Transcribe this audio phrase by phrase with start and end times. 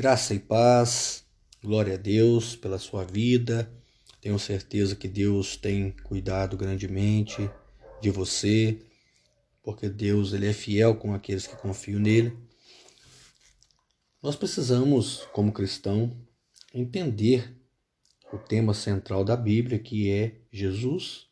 [0.00, 1.26] Graça e paz,
[1.62, 3.70] glória a Deus pela sua vida.
[4.18, 7.50] Tenho certeza que Deus tem cuidado grandemente
[8.00, 8.80] de você,
[9.62, 12.34] porque Deus ele é fiel com aqueles que confiam nele.
[14.22, 16.16] Nós precisamos, como cristão,
[16.72, 17.54] entender
[18.32, 21.26] o tema central da Bíblia, que é Jesus.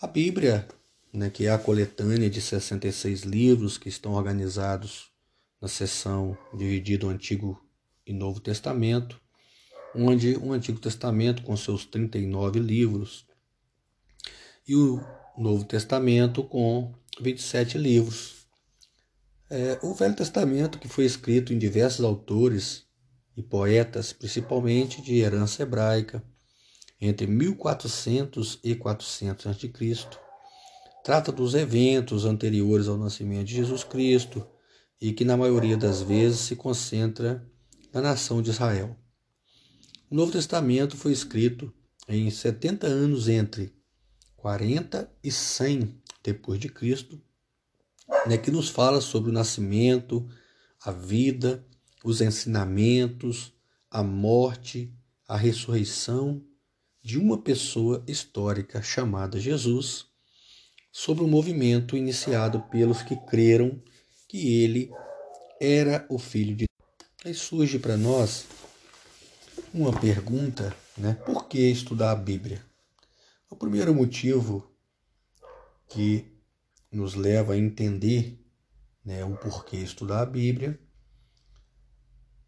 [0.00, 0.66] A Bíblia,
[1.12, 5.12] né, que é a coletânea de 66 livros que estão organizados
[5.64, 7.58] na seção dividida o Antigo
[8.06, 9.18] e Novo Testamento,
[9.94, 13.26] onde o Antigo Testamento, com seus 39 livros,
[14.68, 15.02] e o
[15.38, 18.46] Novo Testamento, com 27 livros.
[19.48, 22.84] É, o Velho Testamento, que foi escrito em diversos autores
[23.34, 26.22] e poetas, principalmente de herança hebraica,
[27.00, 29.70] entre 1400 e 400 a.C.,
[31.02, 34.46] trata dos eventos anteriores ao nascimento de Jesus Cristo,
[35.00, 37.46] e que na maioria das vezes se concentra
[37.92, 38.96] na nação de Israel.
[40.10, 41.72] O Novo Testamento foi escrito
[42.08, 43.74] em 70 anos entre
[44.36, 47.20] 40 e 100 depois de Cristo,
[48.26, 50.28] né, que nos fala sobre o nascimento,
[50.84, 51.66] a vida,
[52.04, 53.52] os ensinamentos,
[53.90, 54.92] a morte,
[55.26, 56.44] a ressurreição
[57.02, 60.06] de uma pessoa histórica chamada Jesus,
[60.92, 63.82] sobre o movimento iniciado pelos que creram
[64.34, 64.90] que ele
[65.60, 67.10] era o filho de Deus.
[67.24, 68.46] Aí surge para nós
[69.72, 71.14] uma pergunta, né?
[71.24, 72.60] Por que estudar a Bíblia?
[73.48, 74.68] O primeiro motivo
[75.88, 76.36] que
[76.90, 78.44] nos leva a entender
[79.04, 80.80] né, o porquê estudar a Bíblia,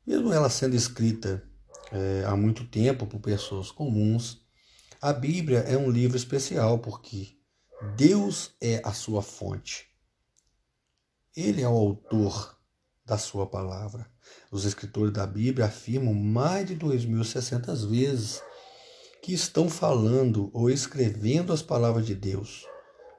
[0.04, 1.48] mesmo ela sendo escrita
[1.92, 4.44] é, há muito tempo por pessoas comuns,
[5.00, 7.38] a Bíblia é um livro especial porque
[7.96, 9.95] Deus é a sua fonte.
[11.36, 12.56] Ele é o autor
[13.04, 14.06] da sua palavra.
[14.50, 18.42] Os escritores da Bíblia afirmam mais de 2.600 vezes
[19.22, 22.64] que estão falando ou escrevendo as palavras de Deus.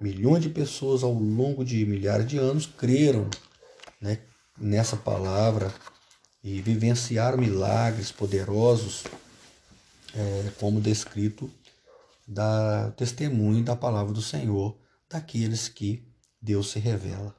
[0.02, 3.30] Milhões de pessoas ao longo de milhares de anos creram
[4.02, 4.20] né,
[4.58, 5.72] nessa palavra
[6.44, 9.04] e vivenciaram milagres poderosos,
[10.16, 11.52] é, como descrito
[12.28, 14.76] da testemunho da palavra do Senhor
[15.08, 16.08] daqueles que
[16.42, 17.36] Deus se revela.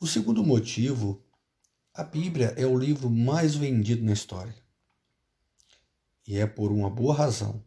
[0.00, 1.24] O segundo motivo,
[1.94, 4.54] a Bíblia é o livro mais vendido na história.
[6.26, 7.64] E é por uma boa razão.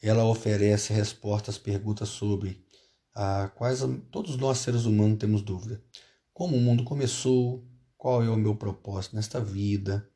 [0.00, 2.64] Ela oferece respostas às perguntas sobre
[3.12, 3.80] a quais
[4.10, 5.82] todos nós seres humanos temos dúvida.
[6.32, 7.66] Como o mundo começou,
[7.98, 10.08] qual é o meu propósito nesta vida,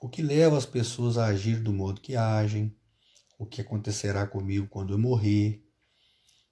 [0.00, 2.76] o que leva as pessoas a agir do modo que agem,
[3.38, 5.66] o que acontecerá comigo quando eu morrer,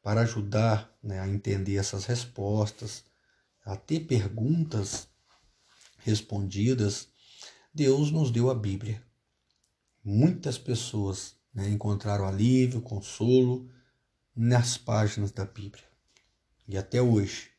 [0.02, 3.04] para ajudar né, a entender essas respostas
[3.64, 5.08] a ter perguntas
[5.98, 7.08] respondidas,
[7.72, 9.02] Deus nos deu a Bíblia.
[10.04, 13.70] Muitas pessoas né, encontraram alívio, consolo
[14.34, 15.84] nas páginas da Bíblia.
[16.66, 17.50] E até hoje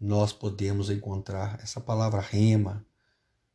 [0.00, 2.84] nós podemos encontrar essa palavra rema,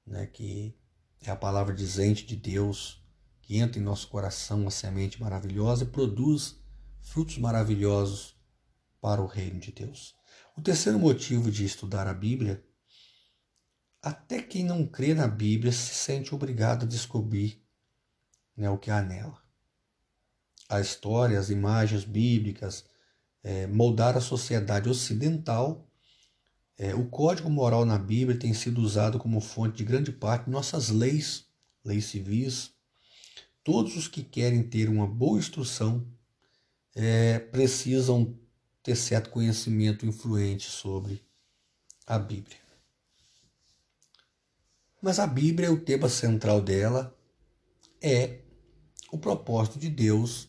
[0.05, 0.73] né, que
[1.21, 3.03] é a palavra dizente de Deus,
[3.41, 6.55] que entra em nosso coração, uma semente maravilhosa e produz
[7.01, 8.35] frutos maravilhosos
[9.01, 10.16] para o reino de Deus.
[10.57, 12.65] O terceiro motivo de estudar a Bíblia,
[14.01, 17.61] até quem não crê na Bíblia se sente obrigado a descobrir
[18.55, 19.39] né, o que há nela.
[20.67, 22.85] A história, as imagens bíblicas
[23.43, 25.87] é, moldaram a sociedade ocidental.
[26.75, 30.51] É, o código moral na Bíblia tem sido usado como fonte de grande parte de
[30.51, 31.45] nossas leis,
[31.85, 32.73] leis civis.
[33.63, 36.11] Todos os que querem ter uma boa instrução
[36.95, 38.35] é, precisam
[38.87, 41.21] ter certo conhecimento influente sobre
[42.05, 42.55] a Bíblia.
[45.01, 47.13] Mas a Bíblia, o tema central dela
[48.01, 48.43] é
[49.11, 50.47] o propósito de Deus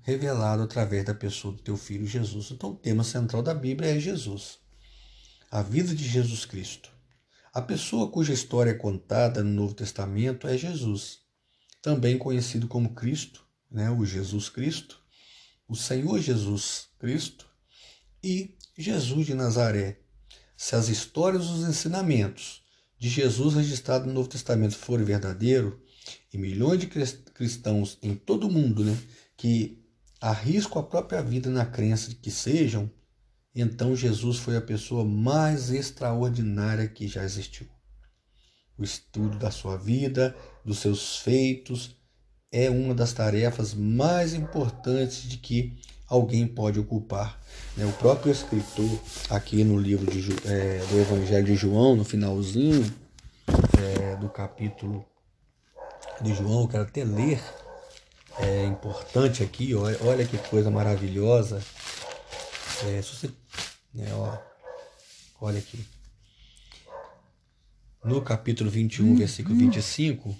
[0.00, 2.50] revelado através da pessoa do teu filho Jesus.
[2.50, 4.58] Então, o tema central da Bíblia é Jesus,
[5.48, 6.90] a vida de Jesus Cristo.
[7.52, 11.20] A pessoa cuja história é contada no Novo Testamento é Jesus,
[11.80, 15.03] também conhecido como Cristo, né, o Jesus Cristo,
[15.68, 17.46] o Senhor Jesus Cristo
[18.22, 20.00] e Jesus de Nazaré.
[20.56, 22.62] Se as histórias e os ensinamentos
[22.98, 25.74] de Jesus registrados no Novo Testamento forem verdadeiros,
[26.32, 28.96] e milhões de cristãos em todo o mundo né,
[29.36, 29.82] que
[30.20, 32.90] arriscam a própria vida na crença de que sejam,
[33.54, 37.68] então Jesus foi a pessoa mais extraordinária que já existiu.
[38.76, 41.96] O estudo da sua vida, dos seus feitos,
[42.54, 45.76] é uma das tarefas mais importantes de que
[46.08, 47.36] alguém pode ocupar.
[47.76, 47.84] Né?
[47.84, 48.88] O próprio escritor,
[49.28, 52.88] aqui no livro de, é, do Evangelho de João, no finalzinho,
[53.76, 55.04] é, do capítulo
[56.20, 57.42] de João, eu quero até ler.
[58.38, 61.60] É importante aqui, olha, olha que coisa maravilhosa.
[62.86, 63.30] É, se você,
[63.92, 64.38] né, ó,
[65.40, 65.84] olha aqui.
[68.04, 69.16] No capítulo 21, uhum.
[69.16, 70.36] versículo 25,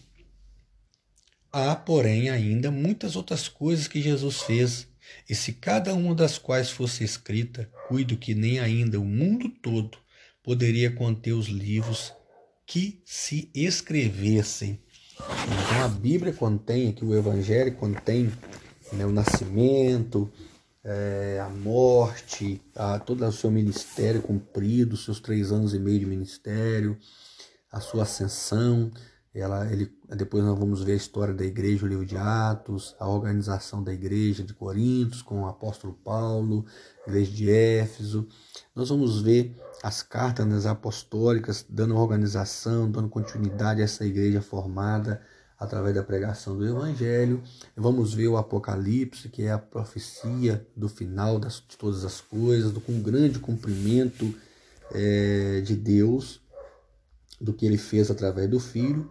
[1.55, 4.89] há, porém, ainda muitas outras coisas que Jesus fez,
[5.31, 9.97] e se cada uma das quais fosse escrita, cuido que nem ainda o mundo todo
[10.43, 12.13] poderia conter os livros
[12.67, 14.81] que se escrevessem.
[15.15, 18.33] Então a Bíblia contém aqui, o Evangelho contém
[18.93, 20.31] né, o nascimento,
[20.83, 26.07] é, a morte, a, todo o seu ministério cumprido, seus três anos e meio de
[26.07, 26.99] ministério,
[27.71, 28.91] a sua ascensão.
[29.35, 33.09] Ela, ele, depois nós vamos ver a história da igreja, o livro de Atos, a
[33.09, 36.65] organização da igreja de Corintos com o apóstolo Paulo,
[37.05, 38.29] a igreja de Éfeso.
[38.77, 45.21] Nós vamos ver as cartas apostólicas dando organização, dando continuidade a essa igreja formada
[45.59, 47.43] através da pregação do Evangelho.
[47.77, 52.71] Vamos ver o Apocalipse, que é a profecia do final das, de todas as coisas,
[52.71, 54.33] do com grande cumprimento
[54.93, 56.41] é, de Deus,
[57.41, 59.11] do que ele fez através do Filho.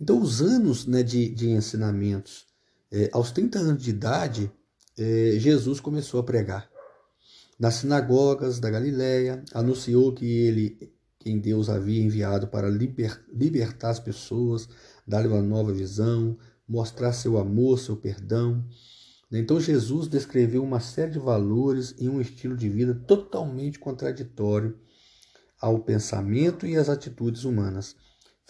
[0.00, 2.46] Então, os anos né, de, de ensinamentos,
[2.90, 4.50] é, aos 30 anos de idade,
[4.96, 6.70] é, Jesus começou a pregar
[7.58, 13.98] nas sinagogas da Galiléia, anunciou que ele, quem Deus havia enviado para liber, libertar as
[13.98, 14.68] pessoas,
[15.06, 18.64] dar uma nova visão, mostrar seu amor, seu perdão.
[19.30, 24.78] Então Jesus descreveu uma série de valores e um estilo de vida totalmente contraditório
[25.60, 27.96] ao pensamento e às atitudes humanas.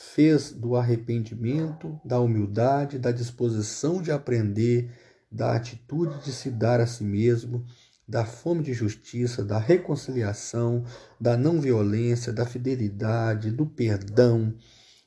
[0.00, 4.92] Fez do arrependimento, da humildade, da disposição de aprender,
[5.28, 7.66] da atitude de se dar a si mesmo,
[8.06, 10.84] da fome de justiça, da reconciliação,
[11.20, 14.54] da não violência, da fidelidade, do perdão,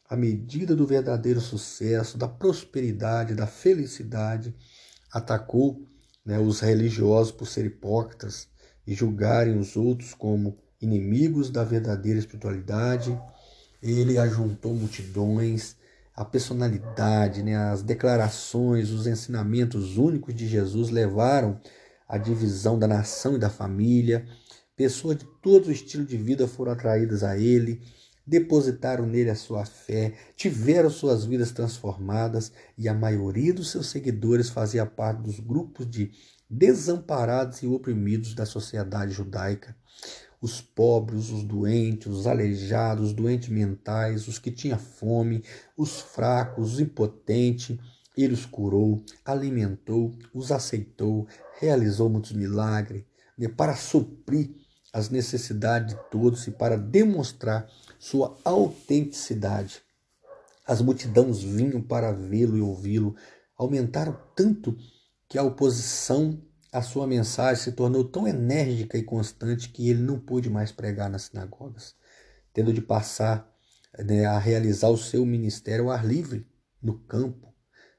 [0.09, 4.53] a medida do verdadeiro sucesso, da prosperidade, da felicidade.
[5.09, 5.87] Atacou
[6.25, 8.49] né, os religiosos por ser hipócritas
[8.85, 13.17] e julgarem os outros como inimigos da verdadeira espiritualidade.
[13.81, 15.75] Ele ajuntou multidões,
[16.15, 21.59] a personalidade, né, as declarações, os ensinamentos únicos de Jesus levaram
[22.07, 24.27] a divisão da nação e da família.
[24.75, 27.81] Pessoas de todo o estilo de vida foram atraídas a ele,
[28.27, 34.49] depositaram nele a sua fé, tiveram suas vidas transformadas e a maioria dos seus seguidores
[34.49, 36.11] fazia parte dos grupos de
[36.49, 39.75] desamparados e oprimidos da sociedade judaica.
[40.41, 45.43] Os pobres, os doentes, os aleijados, os doentes mentais, os que tinham fome,
[45.77, 47.77] os fracos, os impotentes,
[48.17, 51.27] ele os curou, alimentou, os aceitou,
[51.59, 53.03] realizou muitos milagres
[53.37, 54.49] né, para suprir
[54.91, 59.81] as necessidades de todos e para demonstrar sua autenticidade.
[60.65, 63.15] As multidões vinham para vê-lo e ouvi-lo,
[63.57, 64.75] aumentaram tanto
[65.29, 66.41] que a oposição
[66.71, 71.09] à sua mensagem se tornou tão enérgica e constante que ele não pôde mais pregar
[71.09, 71.95] nas sinagogas,
[72.53, 73.51] tendo de passar
[73.99, 76.47] né, a realizar o seu ministério ao ar livre,
[76.81, 77.51] no campo,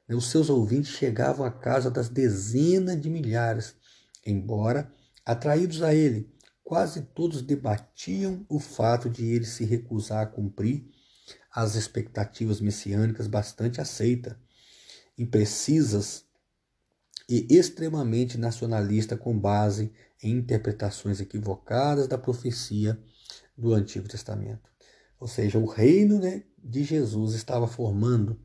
[0.08, 3.74] os seus ouvintes chegavam à casa das dezenas de milhares,
[4.26, 4.90] embora,
[5.24, 6.30] atraídos a ele,
[6.62, 10.86] quase todos debatiam o fato de ele se recusar a cumprir
[11.54, 14.34] as expectativas messiânicas bastante aceitas,
[15.16, 16.24] imprecisas
[17.32, 19.90] e extremamente nacionalista com base
[20.22, 22.98] em interpretações equivocadas da profecia
[23.56, 24.70] do Antigo Testamento.
[25.18, 28.38] Ou seja, o reino né, de Jesus estava formando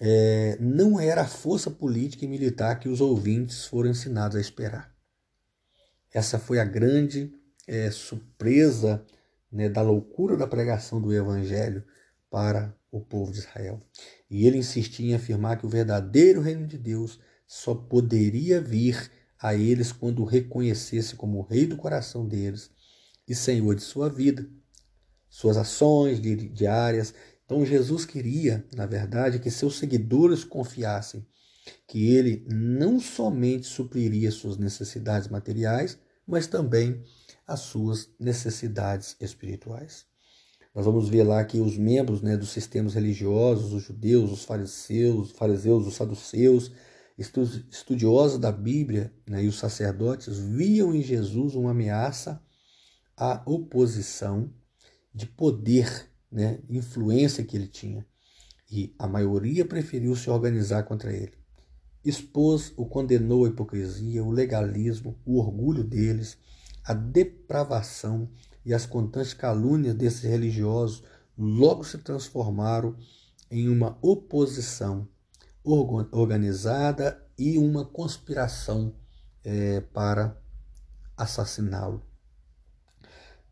[0.00, 4.90] é, não era a força política e militar que os ouvintes foram ensinados a esperar.
[6.10, 7.34] Essa foi a grande
[7.66, 9.04] é, surpresa
[9.52, 11.84] né, da loucura da pregação do Evangelho
[12.30, 13.78] para o povo de Israel.
[14.30, 17.20] E ele insistia em afirmar que o verdadeiro reino de Deus
[17.56, 22.70] só poderia vir a eles quando o reconhecesse como o rei do coração deles
[23.28, 24.48] e senhor de sua vida.
[25.28, 31.24] Suas ações diárias então Jesus queria, na verdade, que seus seguidores confiassem
[31.86, 37.02] que ele não somente supriria suas necessidades materiais, mas também
[37.46, 40.06] as suas necessidades espirituais.
[40.74, 45.30] Nós vamos ver lá que os membros né, dos sistemas religiosos, os judeus, os fariseus,
[45.30, 46.72] fariseus, os saduceus,
[47.16, 52.42] estudiosos da Bíblia né, e os sacerdotes viam em Jesus uma ameaça
[53.16, 54.52] à oposição
[55.14, 58.04] de poder né, influência que ele tinha.
[58.70, 61.32] E a maioria preferiu se organizar contra ele.
[62.04, 66.36] Expôs o condenou a hipocrisia, o legalismo, o orgulho deles,
[66.84, 68.28] a depravação
[68.64, 71.04] e as constantes calúnias desses religiosos
[71.38, 72.96] logo se transformaram
[73.50, 75.08] em uma oposição
[75.64, 78.94] organizada e uma conspiração
[79.42, 80.38] é, para
[81.16, 82.02] assassiná-lo.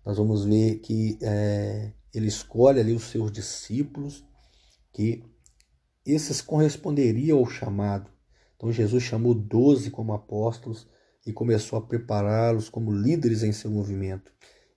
[0.04, 4.25] Nós vamos ver que é, ele escolhe ali os seus discípulos,
[4.92, 5.25] que
[6.04, 8.11] esses corresponderiam ao chamado.
[8.57, 10.87] Então Jesus chamou doze como apóstolos
[11.25, 14.33] e começou a prepará-los como líderes em seu movimento.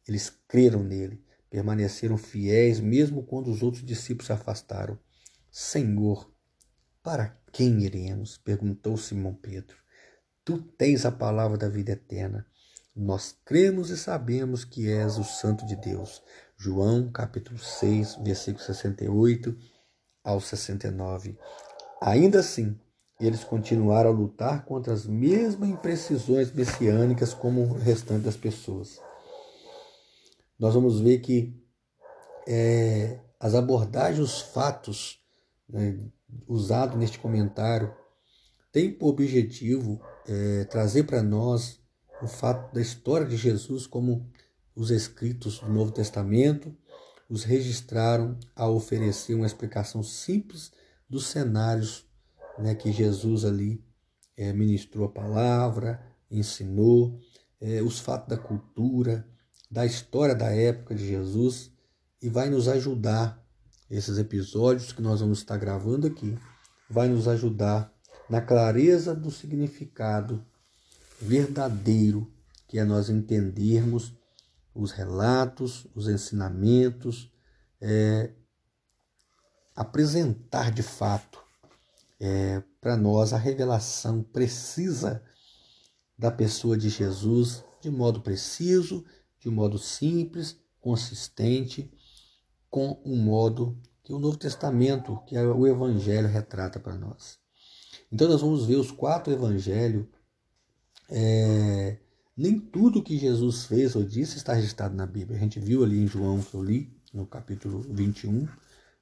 [0.08, 4.98] Eles creram nele, permaneceram fiéis mesmo quando os outros discípulos se afastaram.
[5.52, 6.32] Senhor,
[7.06, 8.36] para quem iremos?
[8.36, 9.78] perguntou Simão Pedro.
[10.44, 12.48] Tu tens a palavra da vida eterna.
[12.96, 16.24] Nós cremos e sabemos que és o Santo de Deus.
[16.58, 19.56] João, capítulo 6, versículo 68
[20.24, 21.38] ao 69.
[22.02, 22.76] Ainda assim,
[23.20, 29.00] eles continuaram a lutar contra as mesmas imprecisões messiânicas como o restante das pessoas.
[30.58, 31.54] Nós vamos ver que
[32.48, 35.24] é, as abordagens, os fatos
[35.68, 36.00] né,
[36.48, 37.94] usados neste comentário
[38.72, 41.80] têm por objetivo é, trazer para nós
[42.22, 44.30] o fato da história de Jesus como
[44.76, 46.76] os escritos do Novo Testamento
[47.30, 50.72] os registraram a oferecer uma explicação simples
[51.10, 52.06] dos cenários
[52.58, 53.84] né, que Jesus ali
[54.38, 57.20] é, ministrou a palavra, ensinou,
[57.60, 59.28] é, os fatos da cultura,
[59.70, 61.72] da história da época de Jesus
[62.22, 63.45] e vai nos ajudar,
[63.90, 66.38] esses episódios que nós vamos estar gravando aqui,
[66.90, 67.94] vai nos ajudar
[68.30, 70.46] na clareza do significado
[71.22, 72.32] verdadeiro,
[72.68, 74.14] que é nós entendermos
[74.74, 77.32] os relatos, os ensinamentos,
[77.80, 78.34] é,
[79.76, 81.44] apresentar de fato
[82.20, 85.24] é, para nós a revelação precisa
[86.18, 89.06] da pessoa de Jesus, de modo preciso,
[89.40, 91.92] de modo simples, consistente,
[92.76, 97.40] com um modo que o Novo Testamento, que é o Evangelho, retrata para nós.
[98.12, 100.06] Então nós vamos ver os quatro evangelhos.
[101.10, 101.98] É,
[102.36, 105.38] nem tudo que Jesus fez ou disse está registrado na Bíblia.
[105.38, 108.46] A gente viu ali em João que eu li, no capítulo 21,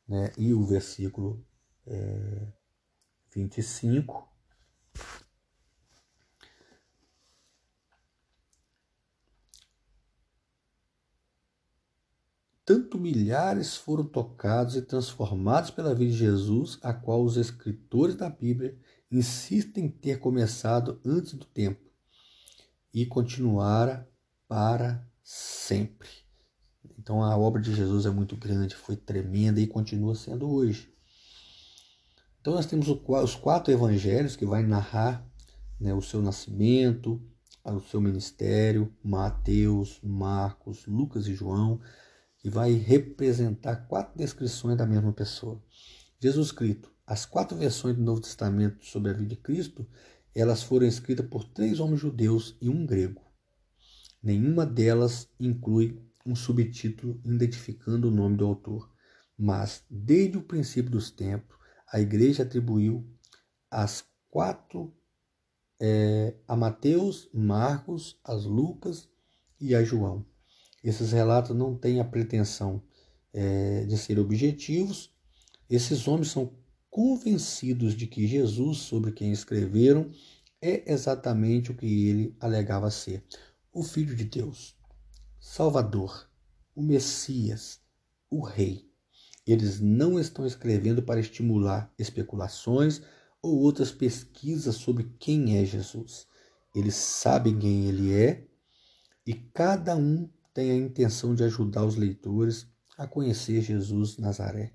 [0.07, 1.43] né, e o versículo
[1.87, 2.45] é,
[3.33, 4.23] 25.
[12.65, 18.29] Tanto milhares foram tocados e transformados pela vida de Jesus, a qual os escritores da
[18.29, 18.77] Bíblia
[19.11, 21.81] insistem em ter começado antes do tempo
[22.93, 24.09] e continuara
[24.47, 26.07] para sempre.
[26.97, 30.93] Então a obra de Jesus é muito grande, foi tremenda e continua sendo hoje.
[32.39, 35.25] Então nós temos os quatro evangelhos que vai narrar
[35.79, 37.21] né, o seu nascimento,
[37.63, 41.79] o seu ministério, Mateus, Marcos, Lucas e João,
[42.43, 45.63] que vai representar quatro descrições da mesma pessoa.
[46.19, 49.87] Jesus Cristo, as quatro versões do Novo Testamento sobre a vida de Cristo,
[50.35, 53.21] elas foram escritas por três homens judeus e um grego.
[54.21, 58.91] Nenhuma delas inclui um subtítulo identificando o nome do autor,
[59.37, 61.55] mas desde o princípio dos tempos,
[61.89, 63.09] a igreja atribuiu
[63.71, 64.93] as quatro
[65.79, 69.07] é, a Mateus, Marcos, as Lucas
[69.61, 70.25] e a João.
[70.83, 72.83] Esses relatos não têm a pretensão
[73.33, 75.11] é, de ser objetivos.
[75.69, 76.53] Esses homens são
[76.89, 80.11] convencidos de que Jesus, sobre quem escreveram,
[80.61, 83.23] é exatamente o que ele alegava ser:
[83.71, 84.75] o Filho de Deus,
[85.39, 86.29] Salvador,
[86.75, 87.79] o Messias,
[88.29, 88.87] o Rei.
[89.45, 93.01] Eles não estão escrevendo para estimular especulações
[93.41, 96.27] ou outras pesquisas sobre quem é Jesus.
[96.73, 98.47] Eles sabem quem ele é
[99.25, 102.67] e cada um tem a intenção de ajudar os leitores
[102.97, 104.73] a conhecer Jesus Nazaré.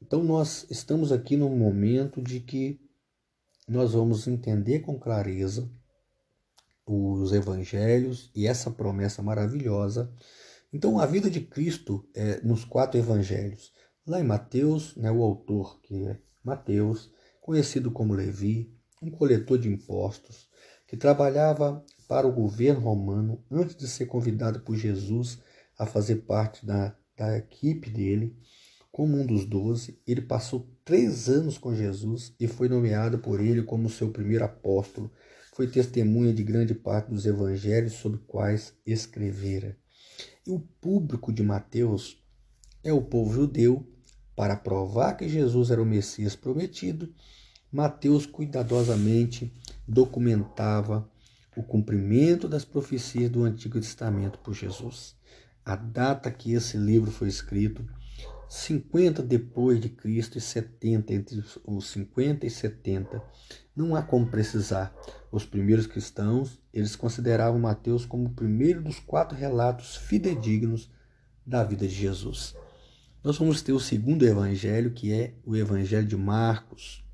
[0.00, 2.80] Então nós estamos aqui num momento de que
[3.66, 5.68] nós vamos entender com clareza
[6.86, 10.12] os evangelhos e essa promessa maravilhosa.
[10.72, 13.72] Então a vida de Cristo é nos quatro evangelhos.
[14.06, 19.68] Lá em Mateus, né, o autor que é Mateus, conhecido como Levi, um coletor de
[19.68, 20.48] impostos,
[20.86, 25.38] que trabalhava para o governo romano antes de ser convidado por Jesus
[25.78, 28.36] a fazer parte da, da equipe dele.
[28.90, 33.62] Como um dos doze, ele passou três anos com Jesus e foi nomeado por ele
[33.62, 35.10] como seu primeiro apóstolo.
[35.52, 39.76] Foi testemunha de grande parte dos evangelhos sobre quais escrevera.
[40.46, 42.22] E o público de Mateus
[42.82, 43.86] é o povo judeu.
[44.34, 47.12] Para provar que Jesus era o Messias prometido,
[47.72, 49.52] Mateus cuidadosamente
[49.88, 51.10] documentava
[51.56, 55.16] o cumprimento das profecias do Antigo Testamento por Jesus.
[55.64, 57.84] a data que esse livro foi escrito,
[58.48, 63.20] 50 depois de Cristo e 70, entre os 50 e 70.
[63.74, 64.94] Não há como precisar.
[65.32, 70.88] Os primeiros cristãos, eles consideravam Mateus como o primeiro dos quatro relatos fidedignos
[71.44, 72.54] da vida de Jesus.
[73.24, 77.04] Nós vamos ter o segundo evangelho, que é o evangelho de Marcos.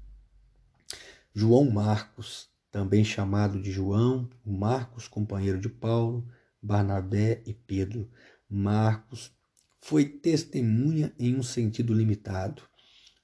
[1.35, 6.27] João Marcos, também chamado de João, Marcos, companheiro de Paulo,
[6.61, 8.11] Barnabé e Pedro.
[8.49, 9.31] Marcos
[9.79, 12.63] foi testemunha em um sentido limitado.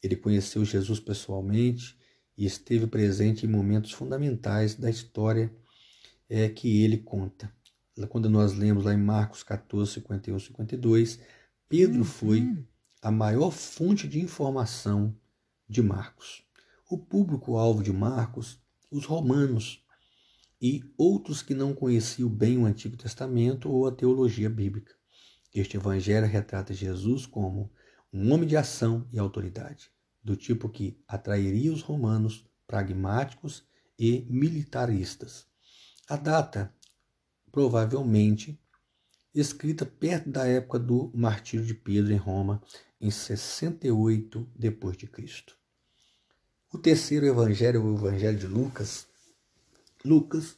[0.03, 1.99] Ele conheceu Jesus pessoalmente
[2.37, 5.51] e esteve presente em momentos fundamentais da história
[6.29, 7.51] é, que ele conta.
[8.11, 11.19] Quando nós lemos lá em Marcos 14, 51 52,
[11.69, 12.65] Pedro foi uhum.
[13.03, 15.17] a maior fonte de informação
[15.69, 16.45] de Marcos.
[16.89, 19.85] O público-alvo de Marcos, os romanos
[20.61, 24.95] e outros que não conheciam bem o Antigo Testamento ou a teologia bíblica.
[25.55, 27.71] Este evangelho retrata Jesus como
[28.13, 29.91] um homem de ação e autoridade,
[30.23, 33.67] do tipo que atrairia os romanos pragmáticos
[33.99, 35.47] e militaristas.
[36.09, 36.75] A data,
[37.53, 38.61] provavelmente,
[39.35, 42.63] escrita perto da época do martírio de Pedro em Roma,
[43.01, 45.59] em 68 d.C.
[46.71, 49.07] O terceiro evangelho é o evangelho de Lucas.
[50.05, 50.55] Lucas,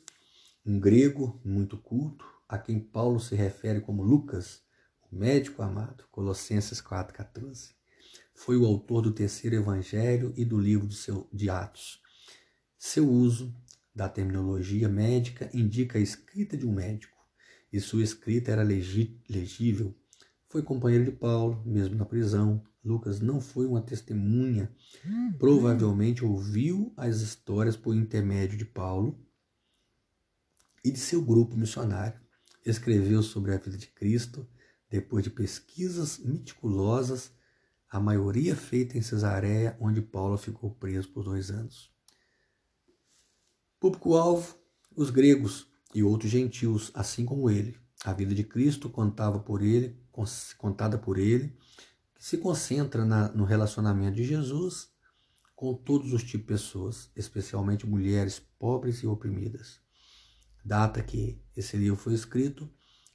[0.67, 4.61] um grego muito culto, a quem Paulo se refere como Lucas,
[5.11, 7.75] médico amado, Colossenses 4,14.
[8.35, 12.03] Foi o autor do terceiro evangelho e do livro de, seu, de Atos.
[12.77, 13.55] Seu uso
[13.95, 17.17] da terminologia médica indica a escrita de um médico,
[17.73, 19.97] e sua escrita era legível.
[20.49, 22.67] Foi companheiro de Paulo, mesmo na prisão.
[22.85, 24.71] Lucas não foi uma testemunha.
[25.39, 29.19] Provavelmente ouviu as histórias por intermédio de Paulo
[30.85, 32.19] e de seu grupo missionário.
[32.65, 34.49] Escreveu sobre a vida de Cristo
[34.89, 37.33] depois de pesquisas meticulosas,
[37.89, 41.91] a maioria feita em Cesareia, onde Paulo ficou preso por dois anos.
[43.79, 44.57] Público-alvo:
[44.97, 47.77] os gregos e outros gentios, assim como ele.
[48.05, 49.97] A vida de Cristo contava por ele,
[50.59, 51.57] contada por ele,
[52.21, 54.91] se concentra na, no relacionamento de Jesus
[55.57, 59.81] com todos os tipos de pessoas, especialmente mulheres pobres e oprimidas.
[60.63, 62.71] Data que esse livro foi escrito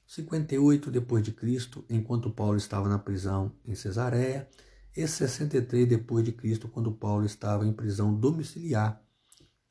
[0.08, 4.50] 58 depois de Cristo, enquanto Paulo estava na prisão em Cesareia,
[4.98, 9.04] e 63 depois de Cristo, quando Paulo estava em prisão domiciliar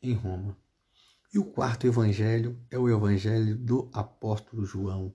[0.01, 0.57] em Roma.
[1.33, 5.13] E o quarto evangelho é o evangelho do apóstolo João.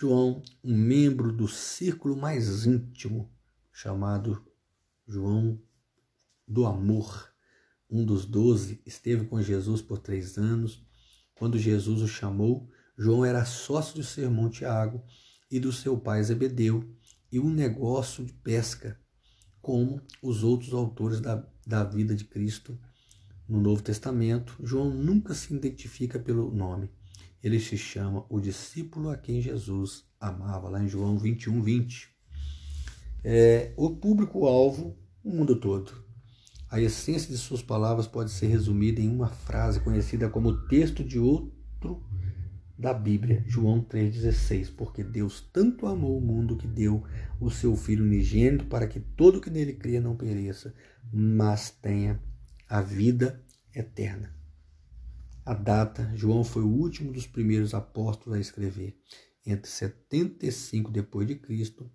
[0.00, 3.28] João, um membro do círculo mais íntimo,
[3.72, 4.46] chamado
[5.08, 5.60] João
[6.46, 7.28] do Amor,
[7.90, 10.86] um dos doze, esteve com Jesus por três anos.
[11.34, 15.02] Quando Jesus o chamou, João era sócio do seu irmão Tiago
[15.50, 16.88] e do seu pai Zebedeu
[17.32, 19.00] e um negócio de pesca,
[19.60, 22.78] como os outros autores da, da vida de Cristo
[23.48, 24.54] no Novo Testamento.
[24.62, 26.88] João nunca se identifica pelo nome.
[27.42, 32.08] Ele se chama o discípulo a quem Jesus amava, lá em João 21, 20.
[33.24, 35.92] É, o público-alvo, o mundo todo.
[36.70, 41.18] A essência de suas palavras pode ser resumida em uma frase conhecida como texto de
[41.18, 42.02] outro
[42.78, 47.02] da Bíblia, João 3,16, porque Deus tanto amou o mundo que deu
[47.40, 50.72] o seu Filho unigênito para que todo que nele cria não pereça,
[51.12, 52.20] mas tenha
[52.68, 53.42] a vida
[53.74, 54.37] eterna.
[55.48, 59.00] A data, João foi o último dos primeiros apóstolos a escrever,
[59.46, 61.90] entre 75 depois de Cristo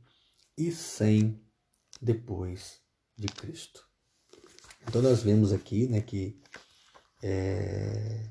[0.58, 1.40] e 100
[2.02, 2.82] depois
[3.16, 3.88] de Cristo.
[4.88, 6.42] Então nós vemos aqui, né, que
[7.22, 8.28] é,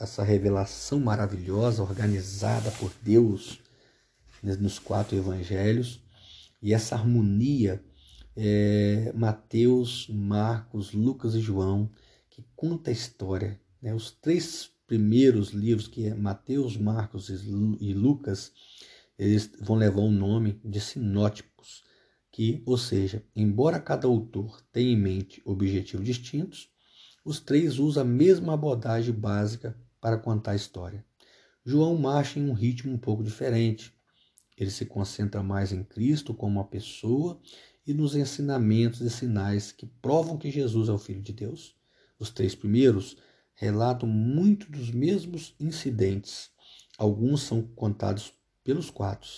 [0.00, 3.60] essa revelação maravilhosa, organizada por Deus
[4.42, 6.02] nos quatro evangelhos,
[6.62, 7.84] e essa harmonia,
[8.34, 11.92] é, Mateus, Marcos, Lucas e João,
[12.30, 13.60] que conta a história.
[13.82, 13.92] Né?
[13.92, 18.52] Os três primeiros livros, que é Mateus, Marcos e Lucas,
[19.18, 21.82] eles vão levar o nome de sinóticos,
[22.30, 26.70] que, ou seja, embora cada autor tenha em mente objetivos distintos,
[27.24, 31.04] os três usam a mesma abordagem básica para contar a história.
[31.64, 33.94] João marcha em um ritmo um pouco diferente.
[34.56, 37.40] Ele se concentra mais em Cristo como uma pessoa
[37.86, 41.76] e nos ensinamentos e sinais que provam que Jesus é o Filho de Deus.
[42.18, 43.16] Os três primeiros
[43.54, 46.50] relatam muito dos mesmos incidentes.
[46.98, 48.32] Alguns são contados
[48.64, 49.28] pelos quatro.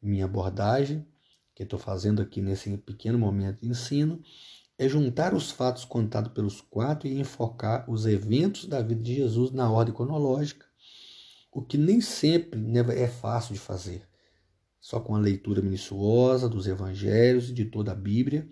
[0.00, 1.06] Minha abordagem,
[1.54, 4.22] que estou fazendo aqui nesse pequeno momento de ensino,
[4.78, 9.50] é juntar os fatos contados pelos quatro e enfocar os eventos da vida de Jesus
[9.50, 10.66] na ordem cronológica,
[11.50, 14.06] o que nem sempre né, é fácil de fazer.
[14.78, 18.46] só com a leitura minuciosa dos evangelhos e de toda a Bíblia,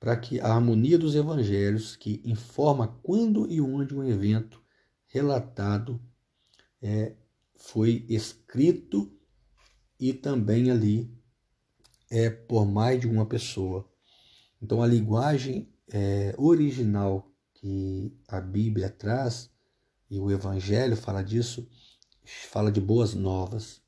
[0.00, 4.60] para que a harmonia dos evangelhos, que informa quando e onde um evento
[5.06, 6.00] relatado
[6.80, 7.14] é,
[7.54, 9.12] foi escrito
[9.98, 11.14] e também ali
[12.10, 13.86] é por mais de uma pessoa.
[14.60, 19.50] Então a linguagem é, original que a Bíblia traz
[20.10, 21.68] e o Evangelho fala disso,
[22.24, 23.82] fala de boas novas.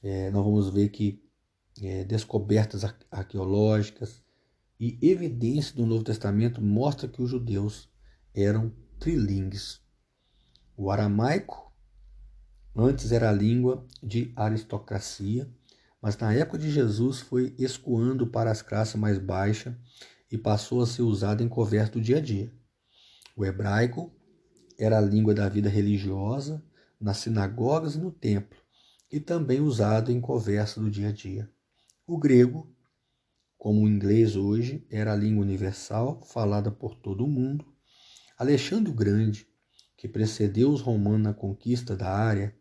[0.00, 1.20] É, nós vamos ver que
[1.82, 4.23] é, descobertas arqueológicas
[4.84, 7.88] e evidências do Novo Testamento mostram que os judeus
[8.34, 9.80] eram trilingues.
[10.76, 11.72] O aramaico
[12.76, 15.50] antes era a língua de aristocracia,
[16.02, 19.74] mas na época de Jesus foi escoando para as classes mais baixas
[20.30, 22.52] e passou a ser usado em conversa do dia a dia.
[23.34, 24.14] O hebraico
[24.78, 26.62] era a língua da vida religiosa
[27.00, 28.58] nas sinagogas e no templo,
[29.10, 31.50] e também usado em conversa do dia a dia.
[32.06, 32.73] O grego,
[33.64, 37.64] como o inglês hoje, era a língua universal falada por todo o mundo.
[38.36, 39.48] Alexandre o Grande,
[39.96, 42.54] que precedeu os romanos na conquista da área,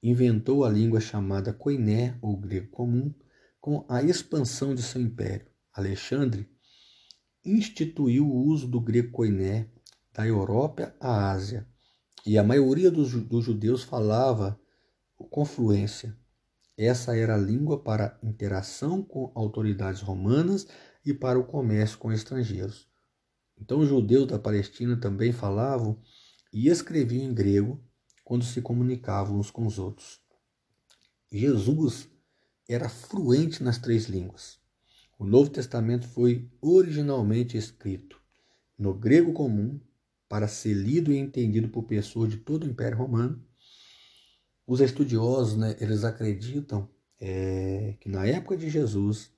[0.00, 3.12] inventou a língua chamada koiné, ou grego comum,
[3.60, 5.50] com a expansão de seu império.
[5.72, 6.48] Alexandre
[7.44, 9.68] instituiu o uso do grego koiné
[10.14, 11.66] da Europa à Ásia,
[12.24, 14.56] e a maioria dos, dos judeus falava
[15.16, 16.16] com fluência.
[16.76, 20.66] Essa era a língua para interação com autoridades romanas
[21.04, 22.86] e para o comércio com estrangeiros.
[23.58, 25.98] Então, os judeus da Palestina também falavam
[26.52, 27.82] e escreviam em grego
[28.24, 30.20] quando se comunicavam uns com os outros.
[31.32, 32.08] Jesus
[32.68, 34.58] era fluente nas três línguas.
[35.18, 38.20] O Novo Testamento foi originalmente escrito
[38.78, 39.80] no grego comum
[40.28, 43.42] para ser lido e entendido por pessoas de todo o Império Romano.
[44.66, 46.88] Os estudiosos, né, eles acreditam
[47.20, 49.30] é, que na época de Jesus,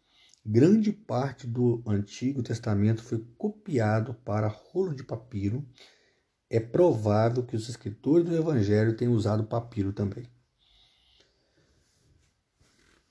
[0.45, 5.67] grande parte do Antigo Testamento foi copiado para rolo de papiro.
[6.49, 10.25] É provável que os escritores do Evangelho tenham usado papiro também.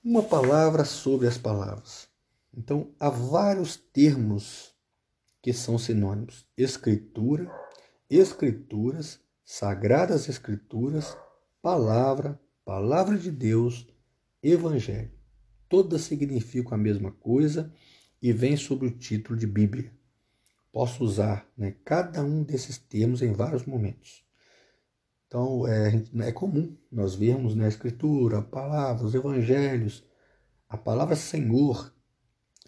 [0.02, 2.08] Uma palavra sobre as palavras.
[2.52, 4.74] Então, há vários termos
[5.40, 7.48] que são sinônimos: escritura,
[8.10, 11.16] escrituras, sagradas escrituras,
[11.60, 13.86] palavra, palavra de Deus,
[14.42, 15.12] evangelho.
[15.68, 17.72] Todas significam a mesma coisa
[18.22, 19.92] e vêm sob o título de Bíblia.
[20.72, 24.24] Posso usar né, cada um desses termos em vários momentos.
[25.26, 30.02] Então, é, é comum nós vermos na Escritura, a palavra, os evangelhos,
[30.68, 31.94] a palavra Senhor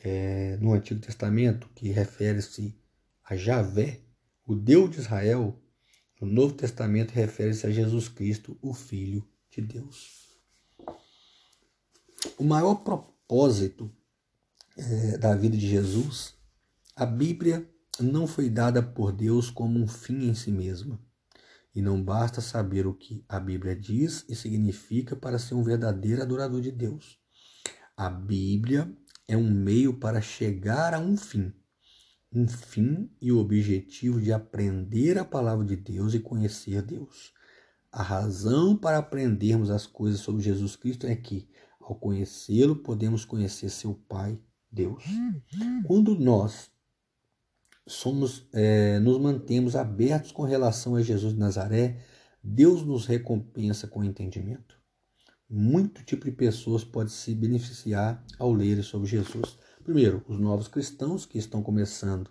[0.03, 2.79] é, no Antigo Testamento, que refere-se
[3.24, 4.00] a Javé,
[4.46, 5.59] o Deus de Israel,
[6.20, 10.28] no Novo Testamento refere-se a Jesus Cristo, o Filho de Deus.
[12.38, 13.90] O maior propósito
[14.76, 16.35] é, da vida de Jesus,
[16.94, 21.00] a Bíblia não foi dada por Deus como um fim em si mesma.
[21.74, 26.20] E não basta saber o que a Bíblia diz e significa para ser um verdadeiro
[26.20, 27.18] adorador de Deus.
[27.96, 28.92] A Bíblia
[29.28, 31.54] é um meio para chegar a um fim,
[32.33, 37.33] um fim e o objetivo de aprender a palavra de Deus e conhecer Deus.
[37.90, 41.49] A razão para aprendermos as coisas sobre Jesus Cristo é que,
[41.81, 44.38] ao conhecê-lo, podemos conhecer seu Pai,
[44.71, 45.03] Deus.
[45.87, 46.71] Quando nós
[47.87, 52.01] somos, é, nos mantemos abertos com relação a Jesus de Nazaré,
[52.43, 54.79] Deus nos recompensa com entendimento.
[55.49, 59.59] Muito tipo de pessoas pode se beneficiar ao ler sobre Jesus.
[59.83, 62.31] Primeiro, os novos cristãos que estão começando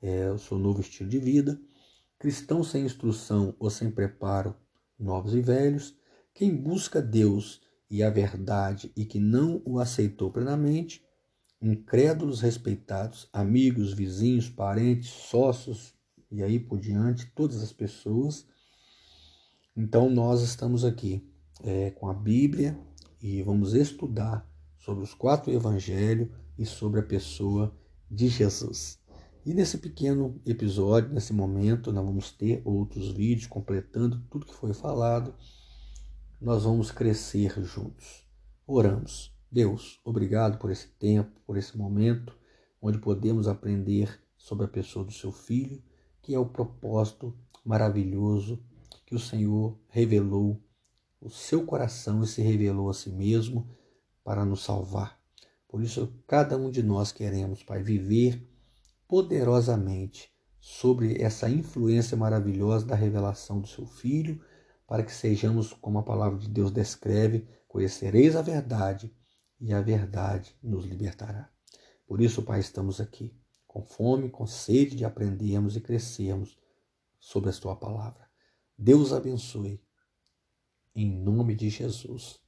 [0.00, 1.60] é, o seu novo estilo de vida,
[2.18, 4.54] cristãos sem instrução ou sem preparo,
[4.98, 5.96] novos e velhos,
[6.34, 11.04] quem busca Deus e a verdade e que não o aceitou plenamente,
[11.60, 15.94] incrédulos respeitados, amigos, vizinhos, parentes, sócios
[16.32, 18.44] e aí por diante, todas as pessoas.
[19.76, 21.24] Então nós estamos aqui
[21.62, 22.76] é, com a Bíblia
[23.20, 27.76] e vamos estudar sobre os quatro evangelhos e sobre a pessoa
[28.10, 29.00] de Jesus.
[29.44, 34.72] E nesse pequeno episódio, nesse momento, nós vamos ter outros vídeos completando tudo que foi
[34.72, 35.34] falado.
[36.40, 38.26] Nós vamos crescer juntos.
[38.66, 39.36] Oramos.
[39.50, 42.34] Deus, obrigado por esse tempo, por esse momento
[42.82, 45.80] onde podemos aprender sobre a pessoa do seu filho,
[46.20, 47.32] que é o propósito
[47.64, 48.60] maravilhoso
[49.06, 50.60] que o Senhor revelou
[51.20, 53.70] o seu coração e se revelou a si mesmo
[54.24, 55.21] para nos salvar.
[55.72, 58.46] Por isso, cada um de nós queremos, Pai, viver
[59.08, 60.30] poderosamente
[60.60, 64.44] sobre essa influência maravilhosa da revelação do seu Filho,
[64.86, 69.16] para que sejamos, como a palavra de Deus descreve, conhecereis a verdade
[69.58, 71.50] e a verdade nos libertará.
[72.06, 73.34] Por isso, Pai, estamos aqui,
[73.66, 76.58] com fome, com sede de aprendermos e crescermos
[77.18, 78.28] sobre a tua palavra.
[78.76, 79.82] Deus abençoe.
[80.94, 82.41] Em nome de Jesus.